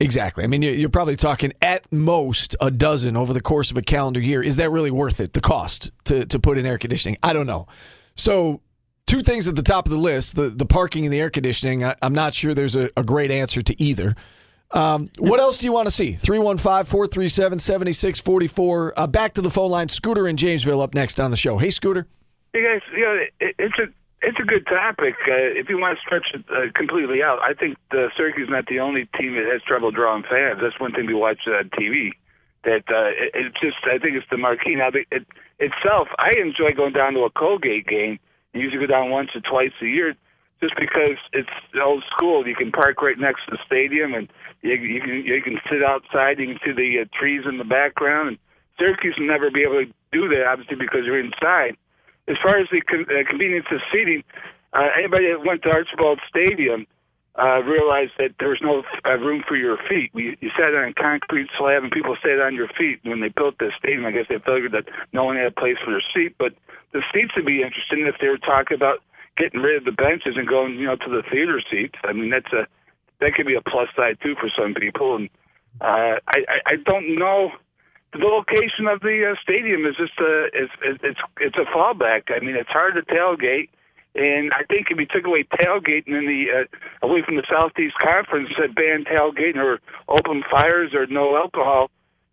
[0.00, 0.42] exactly.
[0.42, 4.20] I mean, you're probably talking at most a dozen over the course of a calendar
[4.20, 4.42] year.
[4.42, 5.34] Is that really worth it?
[5.34, 7.16] The cost to to put in air conditioning?
[7.22, 7.66] I don't know.
[8.16, 8.62] So.
[9.06, 11.82] Two things at the top of the list: the the parking and the air conditioning.
[11.82, 14.14] I, I'm not sure there's a, a great answer to either.
[14.72, 16.12] Um, what else do you want to see?
[16.12, 18.94] 315 437 7644.
[18.96, 19.88] Uh, Back to the phone line.
[19.88, 21.58] Scooter in Jamesville up next on the show.
[21.58, 22.06] Hey, Scooter.
[22.52, 23.86] Hey guys, you know, it, it's a
[24.22, 25.14] it's a good topic.
[25.26, 28.50] Uh, if you want to stretch it uh, completely out, I think the Syracuse is
[28.50, 30.58] not the only team that has trouble drawing fans.
[30.60, 32.10] That's one thing we watch on TV.
[32.64, 34.74] That uh, it, it's just, I think it's the marquee.
[34.74, 35.24] Now, the, it
[35.58, 38.18] itself, I enjoy going down to a Colgate game.
[38.54, 40.14] I usually go down once or twice a year,
[40.62, 41.48] just because it's
[41.82, 42.46] old school.
[42.46, 44.28] You can park right next to the stadium, and
[44.62, 46.38] you, you can you can sit outside.
[46.38, 48.28] You can see the uh, trees in the background.
[48.28, 48.38] And
[48.78, 51.76] Syracuse will never be able to do that, obviously, because you're inside.
[52.28, 54.22] As far as the con- uh, convenience of seating,
[54.72, 56.86] uh, anybody that went to Archbold Stadium
[57.38, 60.10] uh, realized that there was no uh, room for your feet.
[60.12, 63.00] We, you sat on a concrete slab, and people sat on your feet.
[63.02, 65.76] When they built the stadium, I guess they figured that no one had a place
[65.84, 66.36] for their seat.
[66.38, 66.52] But
[66.92, 68.98] the seats would be interesting if they were talking about
[69.40, 71.96] getting rid of the benches and going, you know, to the theater seats.
[72.04, 72.68] I mean, that's a
[73.20, 75.16] that could be a plus side too for some people.
[75.16, 75.28] And
[75.80, 77.50] uh, I, I, I don't know.
[78.12, 80.68] The location of the uh, stadium is just a is
[81.02, 82.28] it's it's a fallback.
[82.28, 83.70] I mean, it's hard to tailgate,
[84.16, 87.94] and I think if we took away tailgating in the uh, away from the Southeast
[88.02, 91.90] Conference, said ban tailgating or open fires or no alcohol,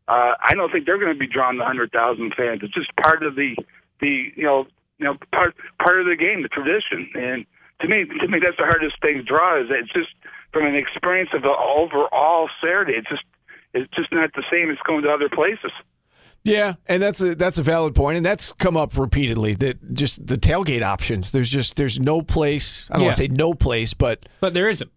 [0.08, 2.62] uh, I don't think they're going to be drawing the hundred thousand fans.
[2.64, 3.56] It's just part of the
[4.02, 4.66] the you know
[5.00, 7.10] you know part part of the game, the tradition.
[7.16, 7.46] And
[7.82, 9.62] to me, to me, that's the hardest thing to draw.
[9.62, 10.10] Is that it's just
[10.54, 12.94] from an experience of the overall Saturday.
[12.98, 13.24] It's just
[13.74, 15.72] it's just not the same as going to other places.
[16.44, 19.56] Yeah, and that's a that's a valid point, and that's come up repeatedly.
[19.56, 21.32] That just the tailgate options.
[21.32, 22.90] There's just there's no place.
[22.90, 24.90] I don't want to say no place, but But there isn't.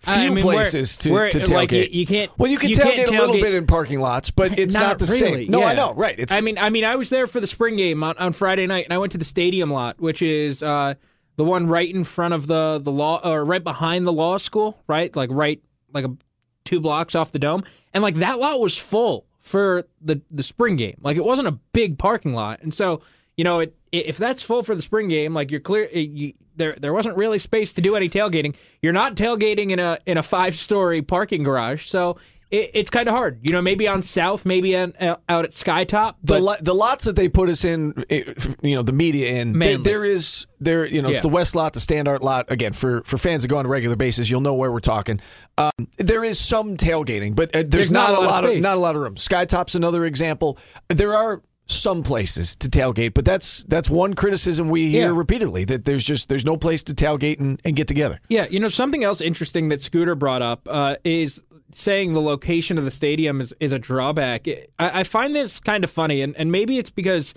[0.00, 1.50] Few I mean, places to, to tailgate.
[1.54, 3.66] like, you- you can't- Well, you can you tailgate, can't a little tailgate- bit in
[3.66, 5.50] parking lots, but it's not, the really, same.
[5.50, 6.14] No, I know, right?
[6.18, 8.66] It's I mean, I mean, I was there for the spring game on, on Friday
[8.66, 10.94] night, and I went to the stadium lot, which is uh,
[11.36, 14.78] the one right in front of the the law, or right behind the law school,
[14.86, 15.60] right, like right
[15.92, 16.16] like a
[16.64, 20.76] two blocks off the dome, and like that lot was full for the the spring
[20.76, 20.96] game.
[21.02, 23.00] Like it wasn't a big parking lot, and so
[23.36, 26.76] you know, it, if that's full for the spring game, like you're clear, you, there
[26.78, 28.54] there wasn't really space to do any tailgating.
[28.82, 32.18] You're not tailgating in a in a five story parking garage, so
[32.50, 33.40] it, it's kind of hard.
[33.42, 36.16] You know, maybe on South, maybe on, uh, out at Skytop.
[36.22, 39.56] the lo- the lots that they put us in, you know, the media in.
[39.56, 39.82] Mainly.
[39.82, 42.50] There, is there, you know, it's the West lot, the Standard lot.
[42.50, 45.20] Again, for for fans that go on a regular basis, you'll know where we're talking.
[45.58, 48.62] Um, there is some tailgating, but uh, there's, There's not, a lot of, space.
[48.62, 49.14] not a lot of room.
[49.14, 50.58] Skytop's another example.
[50.88, 55.16] There are some places to tailgate, but that's that's one criticism we hear Yeah.
[55.18, 58.20] repeatedly that there's just there's no place to tailgate and, and get together.
[58.28, 61.42] Yeah, you know something else interesting that Scooter brought up uh, is
[61.72, 64.48] saying the location of the stadium is, is a drawback.
[64.48, 67.32] I, I find this kind of funny, and, and maybe it's because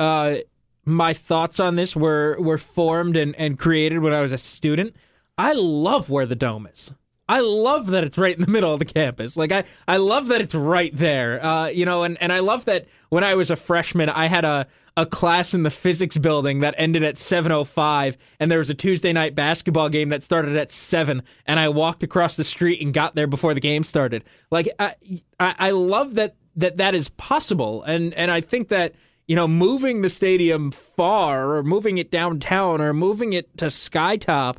[0.00, 0.36] uh,
[0.84, 4.96] my thoughts on this were were formed and, and created when I was a student.
[5.38, 6.90] I love where the dome is.
[7.28, 9.36] I love that it's right in the middle of the campus.
[9.36, 11.44] Like I, I love that it's right there.
[11.44, 14.44] Uh, you know, and, and I love that when I was a freshman, I had
[14.44, 14.66] a,
[14.96, 19.12] a class in the physics building that ended at 7:05 and there was a Tuesday
[19.12, 23.14] night basketball game that started at 7 and I walked across the street and got
[23.14, 24.24] there before the game started.
[24.50, 24.94] Like I
[25.38, 28.94] I, I love that that that is possible and and I think that
[29.26, 34.58] you know, moving the stadium far or moving it downtown or moving it to Skytop,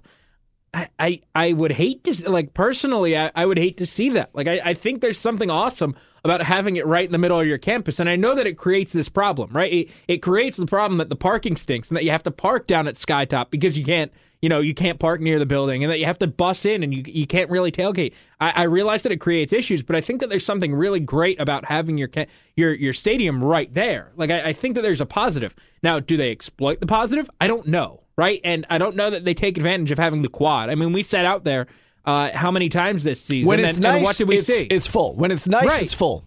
[0.74, 4.30] I, I, would hate to, like, personally, I, I would hate to see that.
[4.34, 7.48] Like, I, I think there's something awesome about having it right in the middle of
[7.48, 8.00] your campus.
[8.00, 9.72] And I know that it creates this problem, right?
[9.72, 12.68] It, it creates the problem that the parking stinks and that you have to park
[12.68, 14.12] down at Skytop because you can't
[14.42, 16.84] you know, you can't park near the building and that you have to bus in
[16.84, 18.14] and you, you can't really tailgate.
[18.40, 21.40] I, I realize that it creates issues, but I think that there's something really great
[21.40, 22.10] about having your
[22.56, 24.12] your your stadium right there.
[24.16, 25.56] Like I, I think that there's a positive.
[25.82, 27.30] Now, do they exploit the positive?
[27.42, 28.42] I don't know, right?
[28.44, 30.70] And I don't know that they take advantage of having the quad.
[30.70, 31.68] I mean, we sat out there
[32.06, 33.48] uh, how many times this season?
[33.48, 34.64] When it's and, nice, and what did we it's, see?
[34.70, 35.16] It's full.
[35.16, 35.82] When it's nice, Right.
[35.84, 36.24] it's full.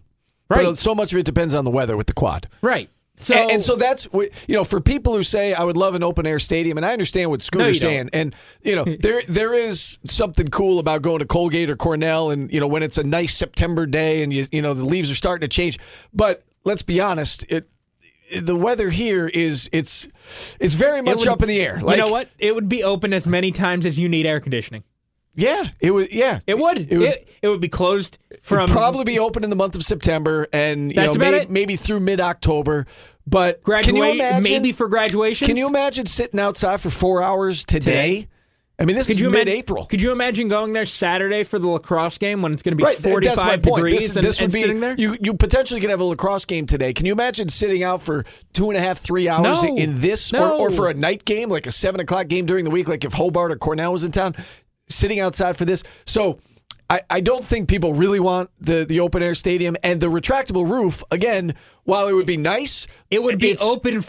[0.49, 0.65] Right.
[0.65, 2.47] But so much of it depends on the weather with the quad.
[2.61, 2.89] right.
[3.17, 6.01] So and, and so that's you know for people who say I would love an
[6.01, 7.89] open air stadium, and I understand what No, Scooter's don't.
[7.89, 12.31] saying, and you know there there is something cool about going to Colgate or Cornell,
[12.31, 15.11] and you know when it's a nice September day and you you know the leaves
[15.11, 15.77] are starting to change.
[16.11, 17.69] But let's be honest, it
[18.41, 20.07] the weather here is it's
[20.59, 21.79] it's very it much would- up in the air.
[21.81, 22.29] Like, you know what?
[22.39, 24.83] It would be open as many times as you need air conditioning.
[25.33, 26.13] Yeah, it would.
[26.13, 26.77] Yeah, It would.
[26.77, 29.55] It It would- would, it, would be closed from It'd probably be open in the
[29.55, 31.49] month of September, and That's know about may- it.
[31.49, 32.85] maybe through mid October.
[33.25, 34.43] But can you imagine?
[34.43, 35.47] Maybe for graduation.
[35.47, 37.79] Can you imagine sitting outside for four hours today?
[38.21, 38.27] Today?
[38.81, 39.85] I mean, this Could is mid-April.
[39.85, 42.83] Could you imagine going there Saturday for the lacrosse game when it's going to be
[42.83, 43.75] Right, forty-five that's my point.
[43.85, 44.95] degrees This, and, this would and be sitting there?
[44.97, 45.15] you.
[45.21, 46.91] You potentially could have a lacrosse game today.
[46.91, 49.75] Can you imagine sitting out for two and a half, three hours No.
[49.77, 50.57] in this, No.
[50.57, 53.05] or, or for a night game, like a seven o'clock game during the week, like
[53.05, 54.35] if Hobart or Cornell was in town,
[54.89, 55.83] sitting outside for this?
[56.05, 56.39] So.
[56.89, 60.69] I, I don't think people really want the, the open air stadium and the retractable
[60.69, 61.05] roof.
[61.09, 61.55] Again,
[61.85, 64.03] while it would be nice, it would be open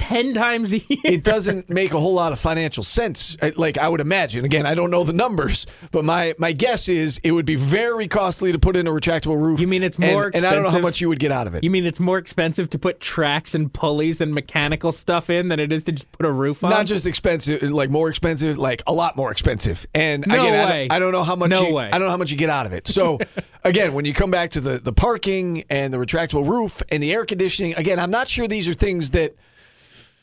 [0.00, 0.98] f- ten times a year.
[1.04, 3.36] it doesn't make a whole lot of financial sense.
[3.56, 4.44] Like I would imagine.
[4.44, 8.08] Again, I don't know the numbers, but my my guess is it would be very
[8.08, 9.60] costly to put in a retractable roof.
[9.60, 11.46] You mean it's and- more And, I don't know how much you would get out
[11.46, 11.64] of it.
[11.64, 15.60] You mean it's more expensive to put tracks and pulleys and mechanical stuff in than
[15.60, 16.70] it is to just put a roof on?
[16.70, 19.86] Not just expensive, like more expensive, like a lot more expensive.
[19.94, 20.88] And No again, I don't- way.
[20.90, 21.50] I, don't know how much.
[21.50, 21.86] No you, way.
[21.86, 22.88] I don't know how much you get out of it.
[22.88, 23.18] So,
[23.64, 27.12] again, when you come back to the the parking and the retractable roof and the
[27.12, 29.34] air conditioning, again, I'm not sure these are things that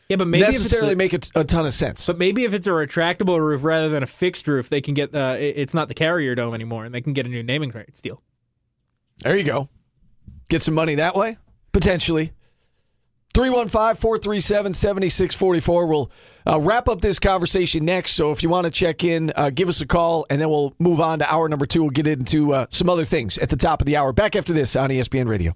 [0.09, 2.05] yeah, but maybe necessarily a- make a, a ton of sense.
[2.05, 5.13] But maybe if it's a retractable roof rather than a fixed roof, they can get
[5.15, 7.71] uh, it- it's not the carrier dome anymore, and they can get a new naming
[7.71, 8.21] rights deal.
[9.19, 9.69] There you go.
[10.49, 11.37] Get some money that way,
[11.71, 12.31] potentially.
[13.33, 15.87] 315 437 7644.
[15.87, 16.11] We'll
[16.47, 18.11] uh, wrap up this conversation next.
[18.13, 20.73] So if you want to check in, uh, give us a call, and then we'll
[20.79, 21.81] move on to hour number two.
[21.81, 24.13] We'll get into uh, some other things at the top of the hour.
[24.13, 25.53] Back after this on ESPN Radio.